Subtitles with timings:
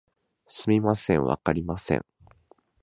[0.47, 2.03] すみません、わかりません